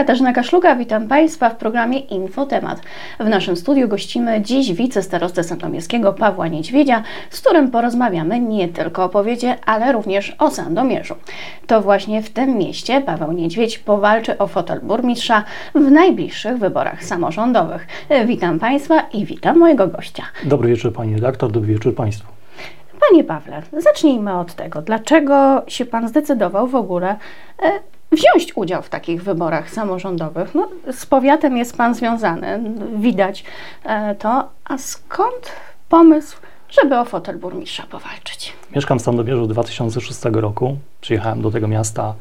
[0.00, 2.80] Katarzyna Kaszluga, witam Państwa w programie Infotemat.
[3.18, 9.08] W naszym studiu gościmy dziś wicestarostę sandomierskiego Pawła Niedźwiedzia, z którym porozmawiamy nie tylko o
[9.08, 11.14] powiecie, ale również o Sandomierzu.
[11.66, 15.44] To właśnie w tym mieście Paweł Niedźwiedź powalczy o fotel burmistrza
[15.74, 17.86] w najbliższych wyborach samorządowych.
[18.26, 20.22] Witam Państwa i witam mojego gościa.
[20.44, 22.26] Dobry wieczór Pani redaktor, dobry wieczór Państwu.
[23.10, 24.82] Panie Pawle, zacznijmy od tego.
[24.82, 27.16] Dlaczego się Pan zdecydował w ogóle
[27.62, 27.80] e,
[28.12, 30.54] wziąć udział w takich wyborach samorządowych?
[30.54, 32.60] No, z powiatem jest Pan związany,
[32.96, 33.44] widać
[33.84, 34.48] e, to.
[34.64, 35.52] A skąd
[35.88, 36.36] pomysł,
[36.68, 38.52] żeby o fotel burmistrza powalczyć?
[38.74, 40.76] Mieszkam w Sandomierzu od 2006 roku.
[41.00, 42.14] Przyjechałem do tego miasta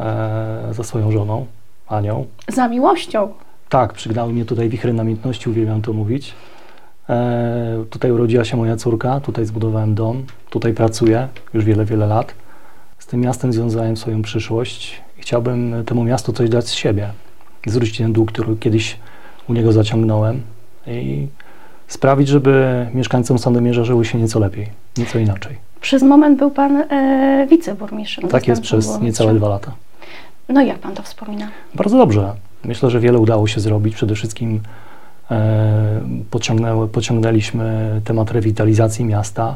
[0.00, 1.46] e, ze swoją żoną,
[1.88, 2.26] Anią.
[2.48, 3.32] Za miłością.
[3.68, 6.34] Tak, przygnały mnie tutaj wichry namiętności, uwielbiam to mówić.
[7.08, 12.34] E, tutaj urodziła się moja córka, tutaj zbudowałem dom, tutaj pracuję już wiele, wiele lat.
[12.98, 17.10] Z tym miastem związałem swoją przyszłość chciałbym temu miastu coś dać z siebie.
[17.66, 18.98] Zwrócić ten dług, który kiedyś
[19.48, 20.42] u niego zaciągnąłem
[20.86, 21.26] i
[21.88, 25.56] sprawić, żeby mieszkańcom Sandomierza żyło się nieco lepiej, nieco inaczej.
[25.80, 28.28] Przez moment był Pan e, wiceburmistrzem.
[28.28, 29.72] Tak jest przez niecałe dwa lata.
[30.48, 31.48] No jak Pan to wspomina?
[31.74, 32.34] Bardzo dobrze.
[32.64, 33.94] Myślę, że wiele udało się zrobić.
[33.94, 34.60] Przede wszystkim
[35.30, 36.00] e,
[36.92, 39.54] pociągnęliśmy temat rewitalizacji miasta,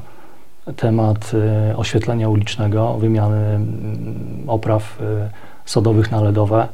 [0.76, 1.32] temat
[1.70, 5.30] e, oświetlenia ulicznego, wymiany mm, opraw e,
[5.64, 6.68] sodowych na LEDowe.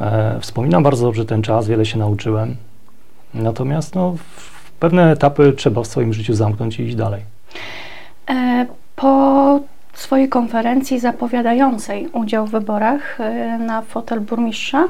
[0.00, 2.56] E, wspominam bardzo dobrze ten czas, wiele się nauczyłem.
[3.34, 4.14] Natomiast no,
[4.80, 7.22] pewne etapy trzeba w swoim życiu zamknąć i iść dalej.
[8.30, 9.60] E, po
[9.92, 14.84] swojej konferencji zapowiadającej udział w wyborach e, na fotel burmistrza,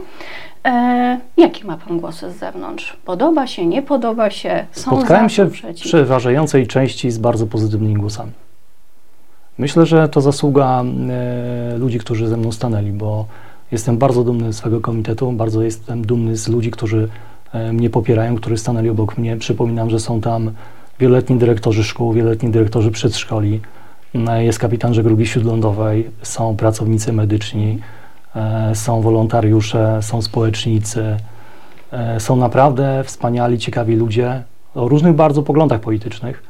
[0.65, 2.97] e, jaki ma Pan głosy z zewnątrz?
[3.05, 4.67] Podoba się, nie podoba się?
[4.73, 5.87] Są Spotkałem się w przeciw?
[5.87, 8.33] przeważającej części z bardzo pozytywnymi głosami.
[9.59, 13.27] Myślę, że to zasługa e, ludzi, którzy ze mną stanęli, bo
[13.73, 17.09] jestem bardzo dumny z swego komitetu, bardzo jestem dumny z ludzi, którzy
[17.53, 19.37] e, mnie popierają, którzy stanęli obok mnie.
[19.37, 20.51] Przypominam, że są tam
[21.01, 23.61] wieloletni dyrektorzy szkół, wieloletni dyrektorzy przedszkoli,
[24.15, 27.79] e, jest kapitan żeglugi śródlądowej, są pracownicy medyczni,
[28.75, 31.17] są wolontariusze, są społecznicy,
[32.19, 34.43] są naprawdę wspaniali, ciekawi ludzie
[34.75, 36.43] o różnych bardzo poglądach politycznych,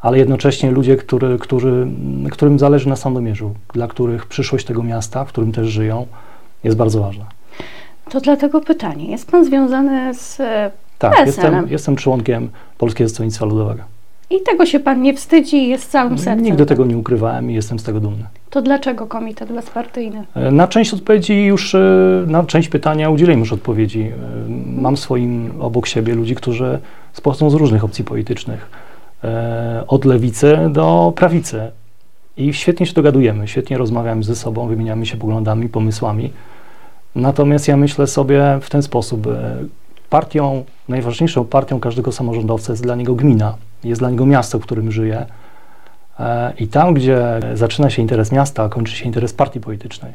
[0.00, 1.86] ale jednocześnie ludzie, który, którzy,
[2.30, 6.06] którym zależy na Sandomierzu, dla których przyszłość tego miasta, w którym też żyją,
[6.64, 7.24] jest bardzo ważna.
[8.10, 9.10] To dlatego pytanie.
[9.10, 13.82] Jest Pan związany z e, Tak, PSL-em jestem, jestem członkiem Polskiego Stronnictwa Ludowego.
[14.30, 16.42] i tego się Pan nie wstydzi i jest całym sercem.
[16.44, 18.24] Nigdy tego nie ukrywałem i jestem z tego dumny.
[18.50, 20.24] To dlaczego komitet bezpartyjny?
[20.34, 21.78] E, Na część odpowiedzi już, e,
[22.26, 24.10] na część pytania udzieliłem już odpowiedzi.
[24.66, 26.78] Mam swoim obok siebie ludzi, którzy
[27.22, 28.70] pochodzą z różnych opcji politycznych.
[29.24, 31.70] E, Od lewicy do prawicy.
[32.36, 36.32] I świetnie się dogadujemy, świetnie rozmawiamy ze sobą, wymieniamy się poglądami, pomysłami.
[37.14, 39.26] Natomiast ja myślę sobie w ten sposób.
[39.26, 39.56] e,
[40.10, 44.92] Partią, najważniejszą partią każdego samorządowca jest dla niego gmina, jest dla niego miasto, w którym
[44.92, 45.26] żyje.
[46.20, 50.12] E, I tam, gdzie zaczyna się interes miasta, kończy się interes partii politycznej,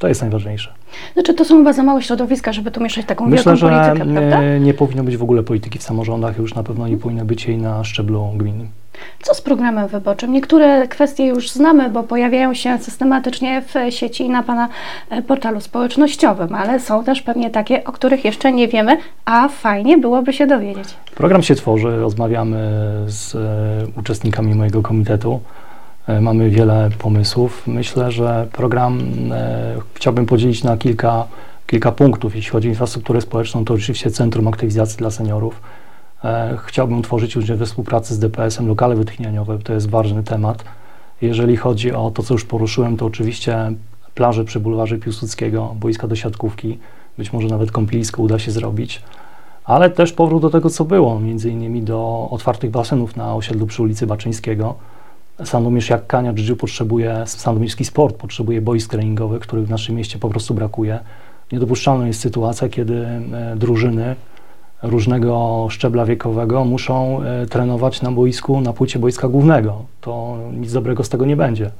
[0.00, 0.72] to jest najważniejsze.
[1.14, 4.12] Znaczy, to są chyba za małe środowiska, żeby tu mieszać taką Myślę, wielką że politykę,
[4.12, 4.42] prawda?
[4.42, 7.46] nie, nie powinno być w ogóle polityki w samorządach, już na pewno nie powinno być
[7.46, 8.68] jej na szczeblu gminnym.
[9.22, 10.32] Co z programem wyborczym?
[10.32, 14.68] Niektóre kwestie już znamy, bo pojawiają się systematycznie w sieci i na Pana
[15.10, 19.98] e, portalu społecznościowym, ale są też pewnie takie, o których jeszcze nie wiemy, a fajnie
[19.98, 20.88] byłoby się dowiedzieć.
[21.14, 22.58] Program się tworzy, rozmawiamy
[23.06, 25.40] z e, uczestnikami mojego komitetu.
[26.10, 27.66] E, mamy wiele pomysłów.
[27.66, 29.00] Myślę, że program
[29.32, 31.26] e, chciałbym podzielić na kilka,
[31.66, 32.36] kilka punktów.
[32.36, 35.60] Jeśli chodzi o infrastrukturę społeczną, to oczywiście Centrum Aktywizacji dla Seniorów.
[36.24, 40.64] E, chciałbym tworzyć również we współpracy z DPS-em lokale wytchnieniowe, to jest ważny temat.
[41.22, 43.72] Jeżeli chodzi o to, co już poruszyłem, to oczywiście
[44.14, 46.78] plaże przy bulwarze Piłsudskiego, boiska do siatkówki,
[47.18, 49.02] być może nawet kąpielisko uda się zrobić
[49.64, 53.82] ale też powrót do tego, co było, między innymi do otwartych basenów na osiedlu przy
[53.82, 54.74] ulicy Baczyńskiego.
[55.44, 60.28] Sandomierz jak Kania Życiu potrzebuje, sandomierski sport potrzebuje boisk treningowych, których w naszym mieście po
[60.28, 60.98] prostu brakuje.
[61.52, 64.16] Niedopuszczalna jest sytuacja, kiedy e, drużyny
[64.82, 69.84] różnego szczebla wiekowego muszą e, trenować na boisku, na płycie boiska głównego.
[70.00, 71.70] To nic dobrego z tego nie będzie.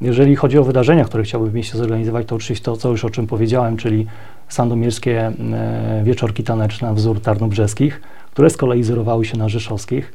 [0.00, 3.10] Jeżeli chodzi o wydarzenia, które chciałbym w mieście zorganizować, to oczywiście to, co już o
[3.10, 4.06] czym powiedziałem, czyli
[4.48, 8.00] sandomierskie e, wieczorki taneczne na wzór tarnobrzeskich,
[8.32, 10.12] które z kolei wzorowały się na rzeszowskich.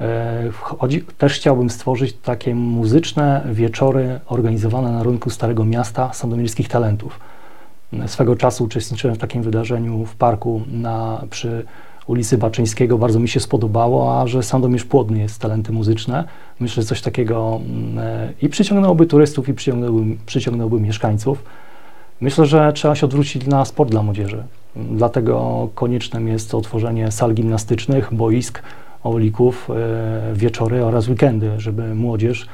[0.00, 7.20] E, Chodzi, też chciałbym stworzyć takie muzyczne wieczory organizowane na rynku Starego Miasta sandomierskich talentów.
[8.06, 11.64] Swego czasu uczestniczyłem w takim wydarzeniu w parku na, przy
[12.06, 12.98] ulicy Baczyńskiego.
[12.98, 16.24] Bardzo mi się spodobało, a że Sandomierz płodny jest talenty muzyczne.
[16.60, 21.44] Myślę, że coś takiego mm, e, i przyciągnęłoby turystów, i przyciągnęłoby, przyciągnęłoby mieszkańców.
[22.20, 24.42] Myślę, że trzeba się odwrócić na sport dla młodzieży.
[24.76, 28.62] Dlatego koniecznym jest otworzenie sal gimnastycznych, boisk,
[29.04, 32.46] olików, e, wieczory oraz weekendy, żeby młodzież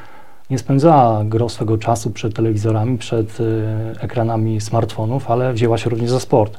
[0.51, 6.11] nie spędzała gro swego czasu przed telewizorami, przed e, ekranami smartfonów, ale wzięła się również
[6.11, 6.59] za sport.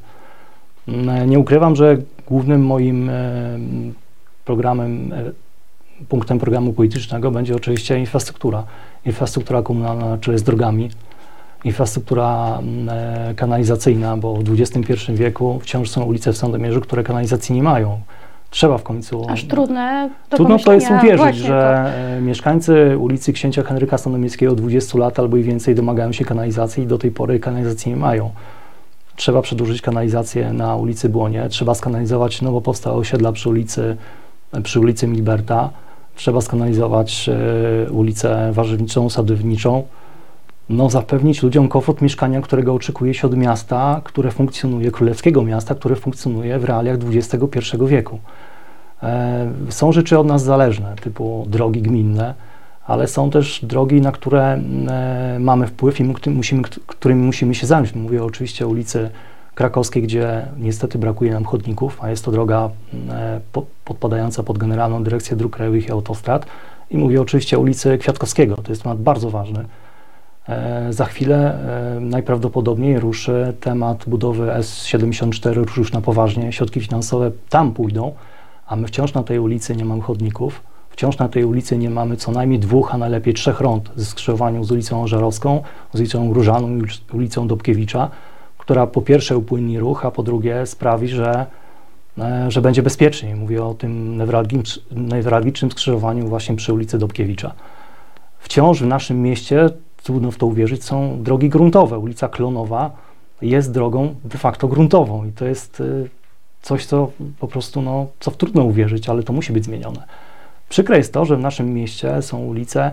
[0.88, 1.98] Mm, nie ukrywam, że
[2.28, 3.14] głównym moim e,
[4.46, 5.14] programem,
[6.10, 8.64] punktem programu politycznego będzie oczywiście infrastruktura.
[9.06, 10.90] Infrastruktura komunalna na czele z drogami,
[11.64, 17.64] infrastruktura mm, kanalizacyjna, bo w XXI wieku wciąż są ulice w Sandomierzu, które kanalizacji nie
[17.64, 18.00] mają
[18.56, 19.26] trzeba w końcu.
[19.30, 20.10] Aż trudne.
[20.30, 22.18] Do trudno to jest uwierzyć, że to.
[22.18, 26.84] E, mieszkańcy ulicy Księcia Henryka Sandomierskiego od 20 lat albo i więcej domagają się kanalizacji
[26.84, 28.32] i do tej pory kanalizacji nie mają.
[29.16, 33.98] Trzeba przedłużyć kanalizację na ulicy Błonie, trzeba skanalizować nowo powstałe osiedla przy ulicy,
[34.64, 35.70] przy ulicy Milberta,
[36.16, 39.84] trzeba skanalizować e, ulicę Warzywniczą, Sadowniczą,
[40.70, 45.96] no, zapewnić ludziom komfort mieszkania, którego oczekuje się od miasta, które funkcjonuje, królewskiego miasta, które
[45.96, 48.20] funkcjonuje w realiach XXI wieku.
[49.04, 52.34] E, są rzeczy od nas zależne, typu drogi gminne,
[52.88, 54.44] ale są też drogi, na które
[54.88, 57.96] e, mamy wpływ i musimy, którymi musimy się zająć.
[57.96, 59.10] Mówię oczywiście o ulicy
[59.56, 62.70] Krakowskiej, gdzie niestety brakuje nam chodników, a jest to droga
[63.10, 63.40] e,
[63.86, 66.46] podpadająca pod Generalną Dyrekcję Dróg Krajowych i Autostrad.
[66.92, 69.66] I mówię oczywiście o ulicy Kwiatkowskiego, to jest temat bardzo ważny.
[70.90, 71.60] Za chwilę
[72.02, 78.12] najprawdopodobniej ruszy temat budowy S74, ruszy już na poważnie, środki finansowe tam pójdą,
[78.68, 82.18] a my wciąż na tej ulicy nie mamy chodników, wciąż na tej ulicy nie mamy
[82.18, 85.64] co najmniej dwóch, a najlepiej trzech rąd ze skrzyżowaniu z ulicą Ożarowską,
[85.94, 86.82] z ulicą Różaną i
[87.14, 88.10] ulicą Dobkiewicza,
[88.58, 91.46] która po pierwsze upłynni ruch, a po drugie sprawi, że,
[92.18, 93.36] e, że będzie bezpieczniej.
[93.36, 94.18] Mówię o tym
[94.92, 97.54] newralgicznym skrzyżowaniu właśnie przy ulicy Dobkiewicza.
[98.40, 99.70] Wciąż w naszym mieście,
[100.06, 102.00] trudno w to uwierzyć, są drogi gruntowe.
[102.00, 102.92] Ulica Klonowa
[103.42, 105.84] jest drogą de facto gruntową i to jest e,
[106.62, 110.04] coś, co po prostu, no, co w trudno uwierzyć, ale to musi być zmienione.
[110.70, 112.92] Przykre jest to, że w naszym mieście są ulice,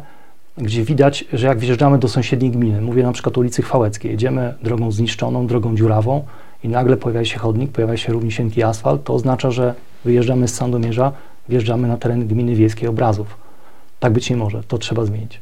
[0.59, 4.93] gdzie widać, że jak wjeżdżamy do sąsiedniej gminy, mówię na przykład ulicy Chwałeckiej, jedziemy drogą
[4.93, 6.25] zniszczoną, drogą dziurawą
[6.65, 9.75] i nagle pojawia się chodnik, pojawia się równisieńki asfalt, to oznacza, że
[10.05, 11.13] wyjeżdżamy z Sandomierza,
[11.49, 13.37] wjeżdżamy na teren gminy wiejskiej Obrazów.
[14.01, 15.41] Tak być nie może, to trzeba zmienić.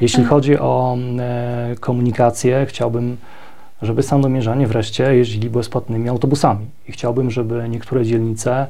[0.00, 3.16] Jeśli chodzi o e, komunikację, chciałbym
[3.82, 6.66] żeby sandomierzanie wreszcie jeździli bezpłatnymi autobusami.
[6.88, 8.66] I chciałbym, żeby niektóre dzielnice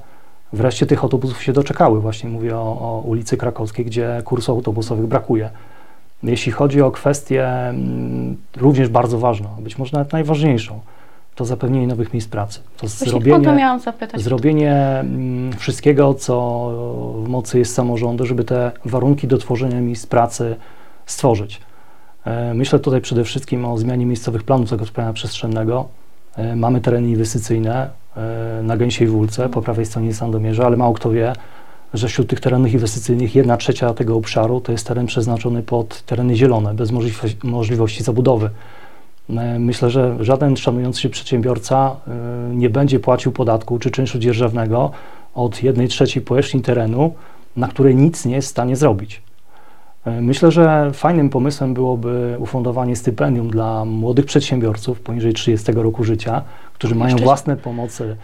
[0.53, 2.01] wreszcie tych autobusów się doczekały.
[2.01, 5.51] Właśnie mówię o, o ulicy Krakowskiej, gdzie kursów autobusowych brakuje.
[6.23, 10.81] Jeśli chodzi o kwestię mm, również bardzo ważną, być może nawet najważniejszą,
[11.35, 12.61] to zapewnienie nowych miejsc pracy.
[12.77, 13.79] To zrobienie,
[14.15, 16.71] zrobienie mm, wszystkiego, co
[17.25, 20.57] w mocy jest samorządu, żeby te warunki do tworzenia miejsc pracy
[21.07, 21.61] stworzyć.
[22.27, 25.89] E, myślę tutaj przede wszystkim o zmianie miejscowych planów zagospodarowania przestrzennego.
[26.37, 31.11] E, mamy tereny inwestycyjne e, na Gęsiej Wólce, po prawej stronie Sandomierza, ale mało kto
[31.11, 31.33] wie,
[31.95, 36.37] że wśród tych terenów inwestycyjnych jedna trzecia tego obszaru to jest teren przeznaczony pod tereny
[36.37, 36.91] zielone, bez
[37.45, 38.51] możliwości zabudowy.
[39.59, 41.97] Myślę, że żaden szanujący się przedsiębiorca
[42.53, 44.91] nie będzie płacił podatku czy czynszu dzierżawnego
[45.35, 47.15] od jednej trzeciej powierzchni terenu,
[47.57, 49.23] na której nic nie jest w stanie zrobić.
[50.07, 56.43] E, myślę, że fajnym pomysłem byłoby ufundowanie stypendium dla młodych przedsiębiorców poniżej 30 roku życia,
[56.75, 58.17] którzy mają własne pomocy,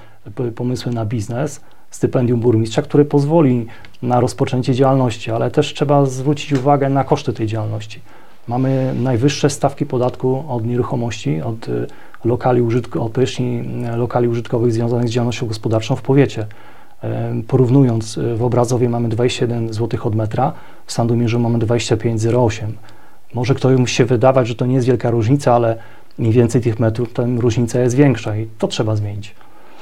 [0.56, 1.60] pomysły na biznes,
[1.90, 3.66] stypendium burmistrza, które pozwoli
[4.02, 8.00] na rozpoczęcie działalności, ale też trzeba zwrócić uwagę na koszty tej działalności.
[8.48, 11.86] Mamy najwyższe stawki podatku od nieruchomości, od e,
[12.24, 16.46] lokali, użytk od powierzchni e, lokali użytkowych związanych z działalnością gospodarczą w powiecie.
[17.49, 20.52] Porównując, w Obrazowie mamy 21 zł od metra,
[20.87, 22.66] w Sandomierzu mamy 25,08.
[23.35, 25.76] Może ktoś się wydawać, że to nie jest wielka różnica, ale
[26.18, 29.35] im więcej tych metrów, tym różnica jest większa i to trzeba zmienić.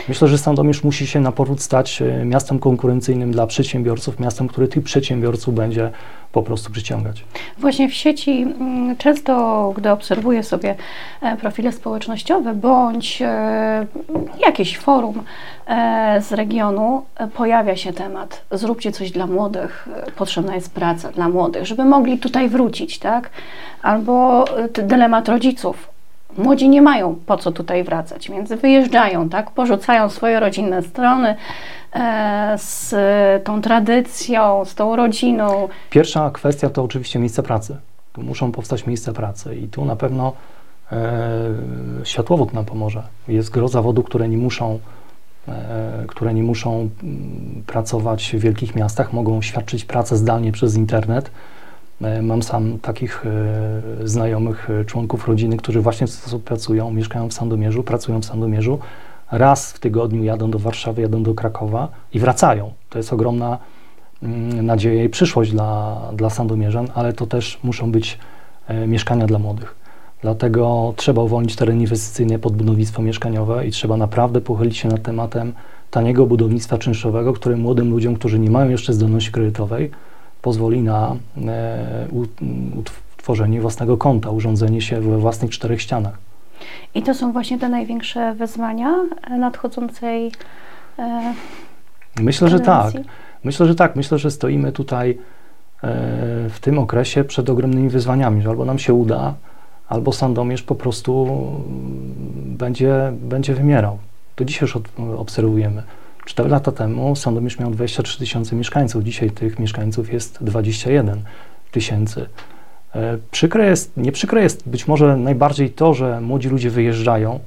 [0.09, 4.69] Myślę, że Sandomierz musi się na powrót stać e, miastem konkurencyjnym dla przedsiębiorców, miastem, które
[4.69, 5.90] tych przedsiębiorców będzie
[6.33, 7.25] po prostu przyciągać.
[7.59, 10.75] Właśnie w sieci mm, często, gdy obserwuję sobie
[11.21, 13.87] e, profile społecznościowe bądź e,
[14.47, 15.23] jakieś forum
[16.21, 17.04] z regionu,
[17.35, 22.49] pojawia się temat zróbcie coś dla młodych, potrzebna jest praca dla młodych, żeby mogli tutaj
[22.49, 23.30] wrócić, tak?
[23.83, 25.88] Albo dylemat rodziców
[26.39, 29.51] Młodzi nie mają po co tutaj wracać, więc wyjeżdżają, tak?
[29.51, 31.37] porzucają swoje rodzinne strony
[31.93, 32.95] e, z
[33.45, 35.69] tą tradycją, z tą rodziną.
[35.91, 37.77] Pierwsza kwestia to oczywiście miejsce pracy.
[38.13, 40.33] Tu muszą powstać miejsca pracy i tu na pewno
[40.93, 40.97] e,
[42.05, 43.03] światłowód nam pomoże.
[43.29, 44.79] Jest gro zawodów, które nie muszą
[45.49, 51.31] e, które nie muszą mm, pracować w wielkich miastach, mogą świadczyć pracę zdalnie przez internet
[52.23, 56.07] mam sam takich e, znajomych e, członków rodziny, którzy właśnie
[56.45, 58.78] pracują, mieszkają w Sandomierzu, pracują w Sandomierzu.
[59.30, 62.73] Raz w tygodniu jadą do Warszawy, jadą do Krakowa i wracają.
[62.90, 63.59] To jest ogromna
[64.23, 68.19] mm, nadzieja i przyszłość dla, dla Sandomierzan, ale to też muszą być
[68.87, 69.75] mieszkania dla młodych.
[70.23, 75.52] Dlatego trzeba uwolnić tereny inwestycyjne pod budownictwo mieszkaniowe i trzeba naprawdę pochylić się nad tematem
[75.90, 79.90] taniego budownictwa czynszowego, które młodym ludziom, którzy nie mają jeszcze zdolności kredytowej,
[80.42, 81.16] pozwoli na
[81.47, 82.06] e,
[82.76, 86.18] utworzenie własnego konta, urządzenie się we własnych czterech ścianach.
[86.94, 88.94] I to są właśnie te największe wyzwania
[89.38, 90.32] nadchodzącej
[90.99, 91.35] e,
[92.20, 92.94] Myślę, że tak.
[93.44, 93.97] Myślę, że tak.
[93.97, 95.16] Myślę, że stoimy tutaj e,
[96.50, 99.35] w tym okresie przed ogromnymi wyzwaniami, że albo nam się uda,
[99.88, 101.28] albo Sandomierz po prostu
[102.37, 103.99] będzie, będzie wymierał.
[104.37, 104.78] To dzisiaj już
[105.16, 105.82] obserwujemy.
[106.25, 111.23] Cztery lata temu Sandomierz miał 23 tysiące mieszkańców, dzisiaj tych mieszkańców jest 21
[111.71, 112.27] tysięcy.
[112.95, 117.41] E, przykre jest, nie przykre jest być może najbardziej to, że młodzi ludzie wyjeżdżają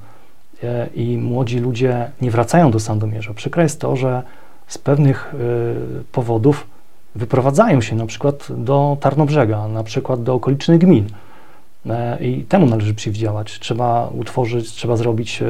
[0.62, 3.34] e, i młodzi ludzie nie wracają do Sandomierza.
[3.34, 4.22] Przykre jest to, że
[4.66, 5.38] z pewnych e,
[6.12, 6.66] powodów
[7.14, 11.06] wyprowadzają się na przykład do Tarnobrzega, na przykład do okolicznych gmin.
[12.20, 13.58] I temu należy przeciwdziałać.
[13.58, 15.42] Trzeba utworzyć, trzeba zrobić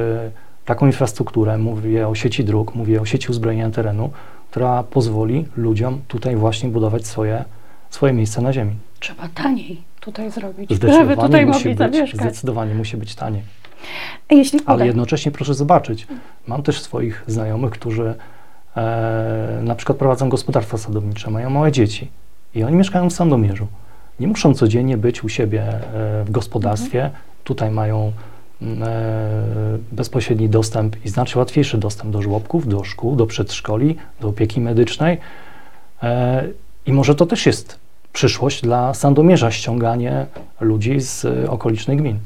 [0.64, 4.10] taką infrastrukturę, mówię o sieci dróg, mówię o sieci uzbrojenia terenu,
[4.50, 7.44] która pozwoli ludziom tutaj właśnie budować swoje,
[7.90, 8.74] swoje miejsce na ziemi.
[9.00, 12.20] Trzeba taniej tutaj zrobić, żeby tutaj musi mogli być, zamieszkać.
[12.20, 13.42] Zdecydowanie musi być taniej.
[14.30, 16.06] Jeśli Ale jednocześnie proszę zobaczyć,
[16.46, 18.14] mam też swoich znajomych, którzy
[18.76, 22.10] e, na przykład prowadzą gospodarstwa sadownicze, mają małe dzieci
[22.54, 23.66] i oni mieszkają w Sandomierzu.
[24.20, 27.22] Nie muszą codziennie być u siebie e, w gospodarstwie, mhm.
[27.44, 28.12] tutaj mają
[29.92, 35.18] bezpośredni dostęp i znacznie łatwiejszy dostęp do żłobków, do szkół, do przedszkoli, do opieki medycznej.
[36.02, 36.44] E,
[36.86, 37.78] I może to też jest
[38.12, 40.26] przyszłość dla Sandomierza, ściąganie
[40.60, 42.18] ludzi z okolicznych gmin.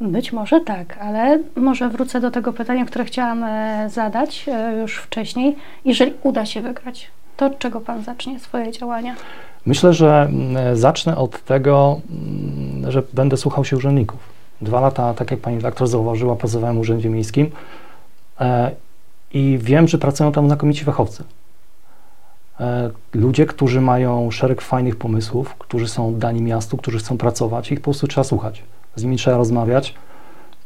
[0.00, 4.46] Być może tak, ale może wrócę do tego pytania, które chciałam e, zadać
[4.80, 5.56] już wcześniej.
[5.84, 9.14] Jeżeli uda się wygrać, to od czego Pan zacznie swoje działania?
[9.66, 10.28] Myślę, że
[10.74, 12.00] zacznę od tego,
[12.88, 17.08] że będę słuchał się urzędników Dwa lata, tak jak pani redaktor zauważyła, pracowałem w Urzędzie
[17.10, 17.50] Miejskim
[18.40, 18.70] e,
[19.32, 21.24] i wiem, że pracują tam znakomici fachowcy.
[22.60, 27.80] E, ludzie, którzy mają szereg fajnych pomysłów, którzy są dani miastu, którzy chcą pracować, ich
[27.80, 28.62] po prostu trzeba słuchać.
[28.96, 29.94] Z nimi trzeba rozmawiać.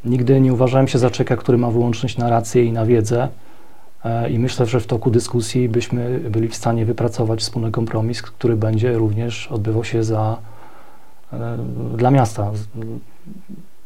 [0.05, 3.27] Nigdy nie uważałem się za człowieka, który ma wyłączność na rację i na wiedzę.
[4.05, 8.55] E, I myślę, że w toku dyskusji byśmy byli w stanie wypracować wspólny kompromis, który
[8.55, 10.37] będzie również odbywał się za,
[11.97, 12.51] dla miasta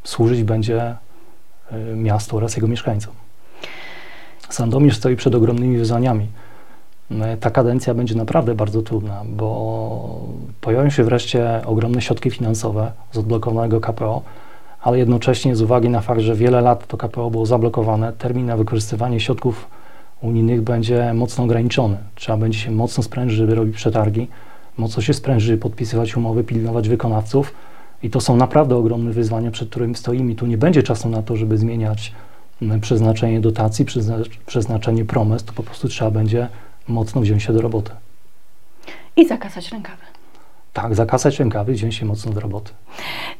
[0.03, 0.95] służyć będzie
[1.71, 3.13] y, miastu oraz jego mieszkańcom.
[4.49, 6.27] Sandomierz stoi przed ogromnymi wyzwaniami.
[7.11, 10.19] Y, ta kadencja będzie naprawdę bardzo trudna, bo
[10.61, 14.21] pojawią się wreszcie ogromne środki finansowe z odblokowanego KPO,
[14.81, 18.57] ale jednocześnie z uwagi na fakt, że wiele lat to KPO było zablokowane, termin na
[18.57, 19.67] wykorzystywanie środków
[20.21, 21.97] unijnych będzie mocno ograniczony.
[22.15, 24.27] Trzeba będzie się mocno sprężyć, żeby robić przetargi,
[24.77, 27.53] mocno się sprężyć, podpisywać umowy, pilnować wykonawców,
[28.03, 30.35] i to są naprawdę ogromne wyzwania, przed którymi stoimy.
[30.35, 32.13] Tu nie będzie czasu na to, żeby zmieniać
[32.61, 33.85] mm, przeznaczenie dotacji,
[34.45, 36.47] przeznaczenie promes, to po prostu trzeba będzie
[36.87, 37.91] mocno wziąć się do roboty.
[39.15, 40.03] I zakasać rękawy.
[40.73, 42.71] Tak, zakasać rękawy, wziąć się mocno do roboty.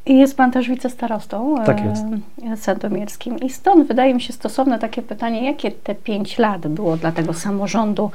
[0.06, 2.04] I jest Pan też wicestarostą tak jest.
[2.54, 3.40] E, sandomierskim.
[3.40, 7.34] I stąd wydaje mi się stosowne takie pytanie, jakie te pięć lat było dla tego
[7.34, 8.12] samorządu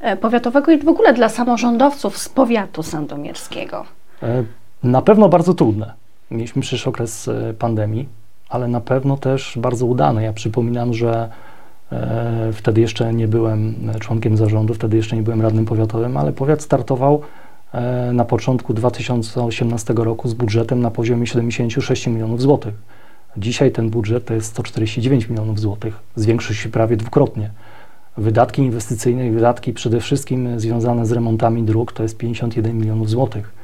[0.00, 3.84] e, powiatowego i w ogóle dla samorządowców z powiatu sandomierskiego?
[4.22, 4.44] E,
[4.82, 5.94] na pewno bardzo trudne.
[6.30, 8.08] Mieliśmy przecież okres e, pandemii,
[8.48, 10.22] ale na pewno też bardzo udane.
[10.22, 11.28] Ja przypominam, że
[11.92, 16.62] e, wtedy jeszcze nie byłem członkiem zarządu, wtedy jeszcze nie byłem radnym powiatowym, ale powiat
[16.62, 17.20] startował
[17.72, 22.74] e, na początku 2018 roku z budżetem na poziomie 76 milionów złotych.
[23.36, 27.50] Dzisiaj ten budżet to jest 149 milionów złotych, zwiększył się prawie dwukrotnie.
[28.16, 33.57] Wydatki inwestycyjne i wydatki przede wszystkim związane z remontami dróg to jest 51 milionów złotych.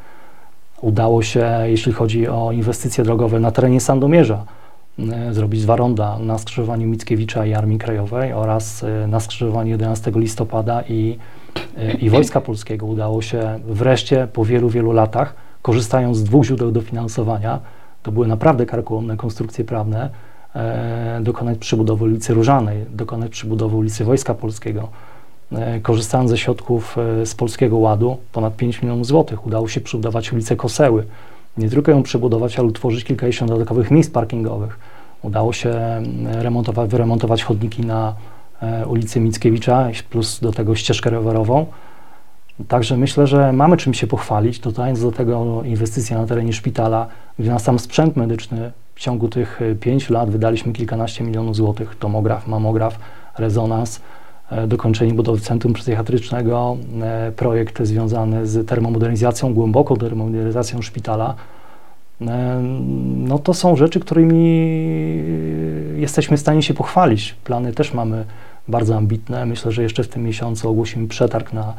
[0.85, 4.45] Udało się, jeśli chodzi o inwestycje drogowe na terenie Sandomierza,
[4.99, 10.13] e, zrobić dwa ronda na skrzyżowaniu Mickiewicza i Armii Krajowej oraz e, na skrzyżowaniu 11
[10.15, 11.19] listopada i,
[11.77, 12.87] e, i Wojska Polskiego.
[12.87, 17.61] Udało się wreszcie po wielu, wielu latach, korzystając z dwóch źródeł dofinansowania,
[18.03, 20.11] to były naprawdę karkołomne konstrukcje prawne,
[21.21, 24.89] dokonać przybudowy ulicy Różanej, dokonać przybudowy ulicy Wojska Polskiego,
[25.83, 30.57] korzystając ze środków e, z Polskiego Ładu, ponad 5 milionów złotych, udało się przebudować ulicę
[30.57, 31.05] Koseły.
[31.57, 34.79] Nie tylko ją przebudować, ale utworzyć kilkadziesiąt dodatkowych miejsc parkingowych.
[35.23, 38.15] Udało się remontować, wyremontować chodniki na
[38.63, 41.67] e, ulicy Mickiewicza, plus do tego ścieżkę rowerową.
[42.69, 47.07] Także myślę, że mamy czym się pochwalić, dodając do tego inwestycje na terenie szpitala,
[47.39, 52.47] gdzie na sam sprzęt medyczny w ciągu tych pięciu lat wydaliśmy kilkanaście milionów złotych, tomograf,
[52.47, 52.99] mamograf,
[53.39, 54.24] rezonans, e,
[54.67, 61.35] dokończenie budowy centrum psychiatrycznego, e, projekt związany z termomodernizacją, głęboką termomodernizacją szpitala.
[62.21, 62.61] E,
[63.17, 64.45] no to są rzeczy, którymi
[65.97, 67.35] jesteśmy w stanie się pochwalić.
[67.45, 68.25] Plany też mamy
[68.69, 69.47] bardzo ambitne.
[69.47, 71.75] Myślę, że jeszcze w tym miesiącu ogłosimy przetarg na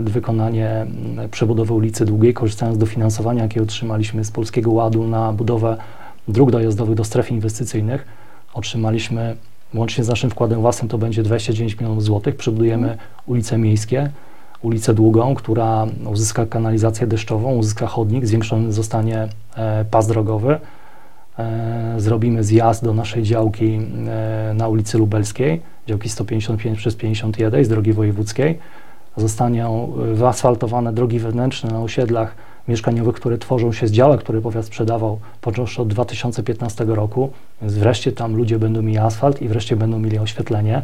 [0.00, 0.86] wykonanie
[1.30, 5.76] przebudowy ulicy Długiej, korzystając z dofinansowania, jakie otrzymaliśmy z Polskiego Ładu na budowę
[6.28, 8.06] dróg dojazdowych do stref inwestycyjnych.
[8.54, 9.36] Otrzymaliśmy
[9.74, 12.36] Łącznie z naszym wkładem własnym to będzie 29 milionów złotych.
[12.36, 14.10] Przebudujemy ulice miejskie,
[14.62, 20.60] ulicę długą, która uzyska kanalizację deszczową, uzyska chodnik, zwiększony zostanie e, pas drogowy.
[21.38, 27.68] E, zrobimy zjazd do naszej działki e, na ulicy Lubelskiej, działki 155 przez 51 z
[27.68, 28.58] drogi wojewódzkiej.
[29.16, 32.34] Zostaną wyasfaltowane drogi wewnętrzne na osiedlach
[32.68, 37.30] mieszkaniowych, które tworzą się z działek, które powiat sprzedawał począwszy od 2015 roku,
[37.62, 40.82] więc wreszcie tam ludzie będą mieli asfalt i wreszcie będą mieli oświetlenie.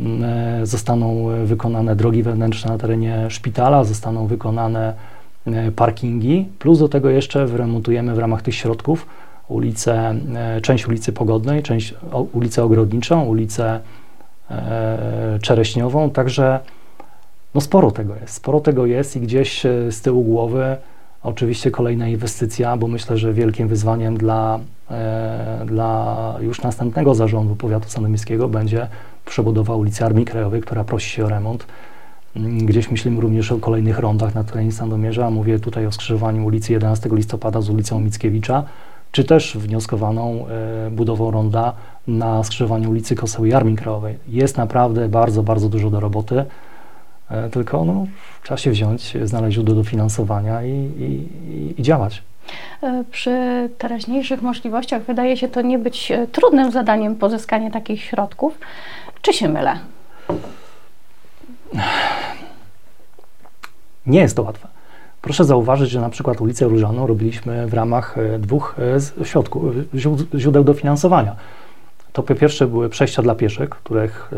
[0.00, 4.94] Mm, e, zostaną wykonane drogi wewnętrzne na terenie szpitala, zostaną wykonane
[5.46, 9.06] e, parkingi, plus do tego jeszcze wyremontujemy w ramach tych środków
[9.48, 11.94] ulicę, e, część ulicy Pogodnej, część
[12.32, 13.80] ulicę Ogrodniczą, ulicę
[15.42, 16.60] Czereśniową, także
[17.54, 20.76] no sporo tego jest, sporo tego jest i gdzieś e, z tyłu głowy
[21.22, 27.88] oczywiście kolejna inwestycja, bo myślę, że wielkim wyzwaniem dla, e, dla już następnego zarządu powiatu
[27.88, 28.88] sandomierskiego będzie
[29.24, 31.66] przebudowa ulicy Armii Krajowej, która prosi się o remont.
[32.36, 36.72] Mm, gdzieś myślimy również o kolejnych rondach na terenie Sandomierza, mówię tutaj o skrzyżowaniu ulicy
[36.72, 38.64] 11 listopada z ulicą Mickiewicza,
[39.12, 41.72] czy też wnioskowaną e, budową ronda
[42.06, 44.18] na skrzyżowaniu ulicy Koseły Armii Krajowej.
[44.28, 46.44] Jest naprawdę bardzo, bardzo dużo do roboty.
[47.34, 48.06] E, tylko no,
[48.42, 51.28] trzeba się wziąć, znaleźć źródło dofinansowania i, i,
[51.80, 52.22] i działać.
[52.82, 58.58] E, przy teraźniejszych możliwościach wydaje się to nie być e, trudnym zadaniem pozyskanie takich środków.
[59.22, 59.78] Czy się mylę?
[64.06, 64.68] Nie jest to łatwe.
[65.22, 68.76] Proszę zauważyć, że na przykład ulicę Różaną robiliśmy w ramach dwóch
[69.24, 69.62] środków,
[70.34, 71.36] źródeł dofinansowania.
[72.14, 74.30] To po pierwsze były przejścia dla pieszych, których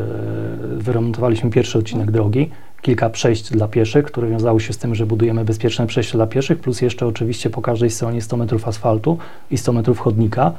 [0.77, 2.51] wyremontowaliśmy pierwszy odcinek drogi
[2.83, 6.59] kilka przejść dla pieszych, które wiązały się z tym, że budujemy bezpieczne przejście dla pieszych,
[6.59, 9.19] plus jeszcze oczywiście po każdej stronie 100 metrów asfaltu
[9.51, 10.53] i 100 metrów chodnika.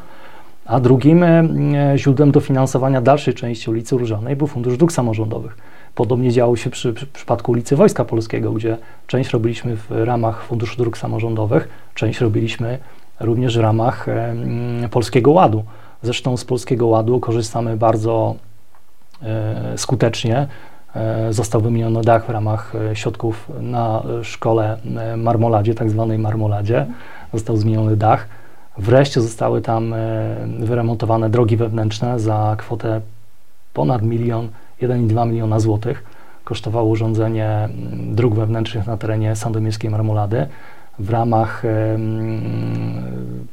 [0.66, 1.44] A drugim e,
[1.96, 5.58] źródłem dofinansowania dalszej części ulicy Różanej był Fundusz Dróg Samorządowych.
[5.96, 8.78] Podobnie działo się przy, przy, przypadku ulicy Wojska Polskiego, gdzie
[9.08, 12.78] część robiliśmy w ramach Funduszu Dróg Samorządowych, część robiliśmy
[13.20, 14.36] również w ramach e,
[14.92, 15.64] Polskiego Ładu.
[16.02, 18.36] Zresztą z Polskiego Ładu korzystamy bardzo
[19.22, 20.48] e, skutecznie
[20.98, 24.78] E, został wymieniony dach w ramach e, środków na szkole
[25.18, 26.86] Marmoladzie, tak zwanej Marmoladzie.
[27.34, 28.28] Został zmieniony dach.
[28.78, 29.96] Wreszcie zostały tam
[30.60, 33.02] wyremontowane drogi wewnętrzne za kwotę
[33.74, 34.50] ponad milion,
[34.82, 36.04] 1,2 miliona złotych.
[36.44, 40.48] Kosztowało urządzenie dróg wewnętrznych na terenie Sandomierskiej Marmolady.
[41.00, 41.64] W ramach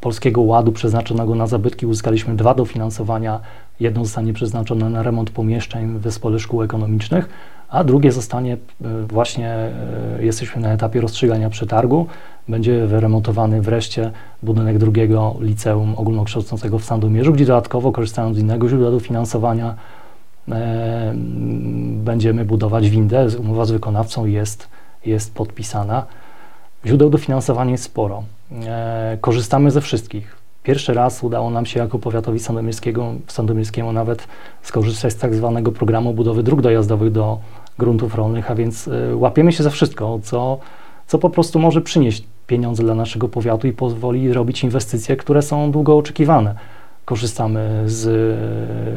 [0.01, 3.41] Polskiego Ładu przeznaczonego na zabytki uzyskaliśmy dwa dofinansowania
[3.81, 7.29] Jedno zostanie przeznaczone na remont pomieszczeń w Zespole Szkół Ekonomicznych,
[7.69, 8.59] a drugie zostanie e,
[9.09, 9.73] właśnie, e,
[10.21, 12.07] jesteśmy na etapie rozstrzygania przetargu,
[12.49, 14.11] będzie wyremontowany wreszcie
[14.43, 19.75] budynek drugiego liceum ogólnokształcącego w Sandomierzu, gdzie dodatkowo korzystając z innego źródła dofinansowania
[20.49, 21.15] e,
[22.05, 23.27] będziemy budować windę.
[23.41, 24.69] Umowa z wykonawcą jest,
[25.07, 26.07] jest podpisana.
[26.87, 28.23] Źródeł dofinansowania jest sporo.
[28.67, 30.37] E, korzystamy ze wszystkich.
[30.63, 32.39] Pierwszy raz udało nam się jako powiatowi
[33.29, 34.27] sandomierskiemu nawet
[34.63, 37.39] skorzystać z tak zwanego programu budowy dróg dojazdowych do
[37.79, 40.59] gruntów rolnych, a więc y, łapiemy się za wszystko, co,
[41.07, 45.71] co po prostu może przynieść pieniądze dla naszego powiatu i pozwoli robić inwestycje, które są
[45.71, 46.55] długo oczekiwane.
[47.05, 48.07] Korzystamy z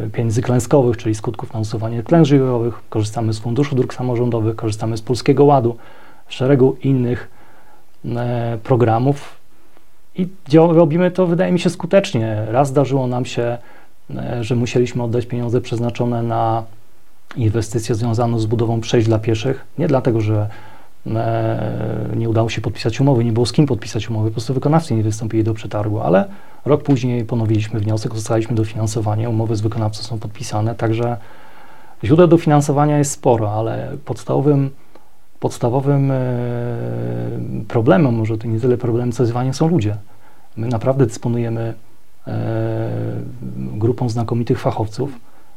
[0.07, 4.97] y, pieniędzy klęskowych, czyli skutków na usuwanie klęsk żywiołowych, korzystamy z Funduszu Dróg Samorządowych, korzystamy
[4.97, 5.77] z Polskiego Ładu,
[6.27, 7.36] szeregu innych
[8.63, 9.37] programów,
[10.17, 12.45] i robimy to, wydaje mi się, skutecznie.
[12.47, 13.57] Raz zdarzyło nam się,
[14.15, 16.63] e, że musieliśmy oddać pieniądze przeznaczone na
[17.35, 19.65] inwestycję związaną z budową przejść dla pieszych.
[19.77, 20.49] Nie dlatego, że
[21.07, 24.95] e, nie udało się podpisać umowy, nie było z kim podpisać umowy, po prostu wykonawcy
[24.95, 26.25] nie wystąpili do przetargu, ale
[26.65, 31.17] rok później ponowiliśmy wniosek, uzyskaliśmy dofinansowanie, umowy z wykonawcą są podpisane, także
[32.03, 34.69] źródeł dofinansowania jest sporo, ale podstawowym
[35.39, 36.17] podstawowym e,
[37.67, 39.95] problemem, może to nie tyle problem, co wyzwaniem są ludzie.
[40.57, 41.73] My naprawdę dysponujemy
[42.27, 42.89] e,
[43.57, 45.11] grupą znakomitych fachowców,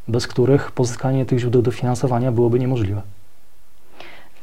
[0.08, 3.02] bez których pozyskanie tych źródeł dofinansowania byłoby niemożliwe.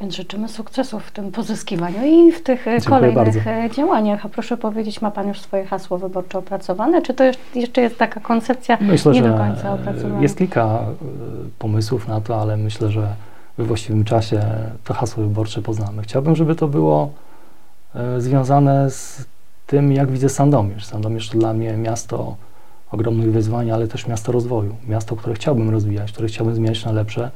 [0.01, 3.75] Więc życzymy sukcesów w tym pozyskiwaniu i w tych Dziękuję kolejnych bardzo.
[3.75, 4.25] działaniach.
[4.25, 7.23] A proszę powiedzieć, ma Pan już swoje hasło wyborcze opracowane, czy to
[7.55, 10.21] jeszcze jest taka koncepcja myślę, nie do końca opracowana?
[10.21, 10.79] Jest kilka
[11.59, 13.07] pomysłów na to, ale myślę, że
[13.57, 14.41] we właściwym czasie
[14.83, 16.01] to hasło wyborcze poznamy.
[16.01, 17.11] Chciałbym, żeby to było
[18.17, 19.25] związane z
[19.67, 20.85] tym, jak widzę Sandomierz.
[20.85, 22.35] Sandomierz to dla mnie miasto
[22.91, 24.75] ogromnych wyzwań, ale też miasto rozwoju.
[24.87, 27.31] Miasto, które chciałbym rozwijać, które chciałbym zmieniać na lepsze,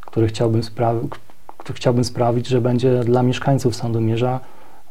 [0.00, 1.08] które chciałbym, spra-
[1.74, 4.40] chciałbym sprawić, że będzie dla mieszkańców Sandomierza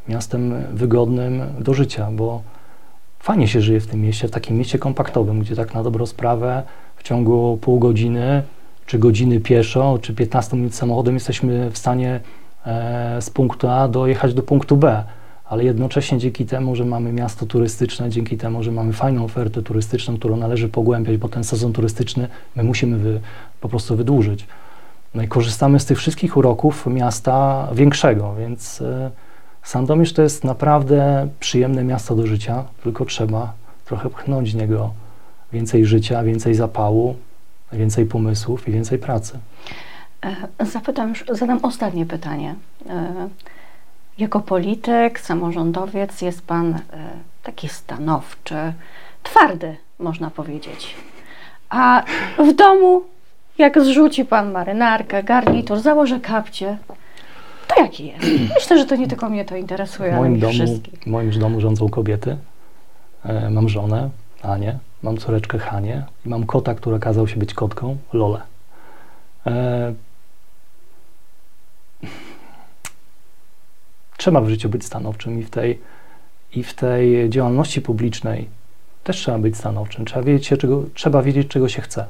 [0.08, 2.42] miastem wygodnym do życia, bo
[3.18, 6.62] fajnie się żyje w tym mieście, w takim mieście kompaktowym, gdzie tak na dobrą sprawę
[6.96, 8.42] w ciągu pół godziny,
[8.92, 12.20] czy godziny pieszo, czy 15 minut samochodem jesteśmy w stanie
[12.66, 15.04] e, z punktu A dojechać do punktu B
[15.48, 20.16] ale jednocześnie dzięki temu, że mamy miasto turystyczne, dzięki temu, że mamy fajną ofertę turystyczną,
[20.16, 23.20] którą należy pogłębiać, bo ten sezon turystyczny my musimy wy,
[23.60, 24.46] po prostu wydłużyć.
[25.14, 29.10] No i korzystamy z tych wszystkich uroków miasta większego, więc y,
[29.62, 33.52] Sandomierz to jest naprawdę przyjemne miasto do życia, tylko trzeba
[33.84, 34.90] trochę pchnąć w niego
[35.52, 37.16] więcej życia, więcej zapału,
[37.72, 39.38] więcej pomysłów i więcej pracy.
[40.58, 42.54] E, zapytam już, zadam ostatnie pytanie.
[42.88, 43.28] E,
[44.18, 46.80] jako polityk, samorządowiec jest Pan e,
[47.42, 48.72] taki stanowczy,
[49.22, 50.94] twardy, można powiedzieć.
[51.70, 52.02] A
[52.38, 53.02] w domu,
[53.58, 56.78] jak zrzuci Pan marynarkę, garnitur, założy kapcie,
[57.68, 58.24] to jaki jest?
[58.54, 61.00] Myślę, że to nie tylko mnie to interesuje, w moim ale domu, wszystkich.
[61.00, 62.36] W moim domu rządzą kobiety.
[63.50, 64.10] Mam żonę,
[64.42, 68.40] Anię, mam córeczkę Hanię i mam kota, który okazał się być kotką, Lolę.
[69.46, 69.94] E,
[74.16, 75.80] trzeba w życiu być stanowczym i w tej,
[76.54, 78.48] i w tej działalności publicznej
[79.04, 80.04] też trzeba być stanowczym.
[80.04, 82.06] Trzeba wiedzieć, czego, trzeba wiedzieć, czego się chce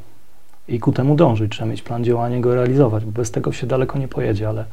[0.68, 1.52] i ku temu dążyć.
[1.52, 4.64] Trzeba mieć plan działania go realizować, bo bez tego się daleko nie pojedzie, ale,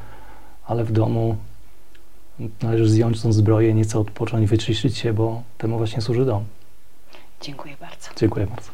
[0.66, 1.36] ale w domu
[2.62, 6.46] należy zdjąć tą zbroję, nieco odpocząć, wyczyścić się, bo temu właśnie służy dom.
[7.42, 8.10] Dziękuję bardzo.
[8.16, 8.70] Dziękuję bardzo.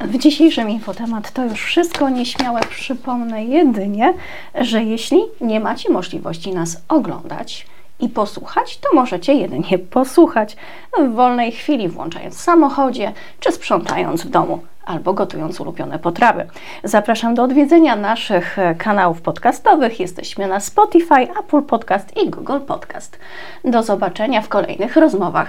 [0.00, 2.08] W dzisiejszym infotemat to już wszystko.
[2.08, 4.14] Nieśmiałe przypomnę jedynie,
[4.54, 7.66] że jeśli nie macie możliwości nas oglądać
[8.00, 10.56] i posłuchać, to możecie jedynie posłuchać
[10.98, 16.48] w wolnej chwili, włączając w samochodzie czy sprzątając w domu albo gotując ulubione potrawy.
[16.84, 20.00] Zapraszam do odwiedzenia naszych kanałów podcastowych.
[20.00, 23.18] Jesteśmy na Spotify, Apple Podcast i Google Podcast.
[23.64, 25.48] Do zobaczenia w kolejnych rozmowach.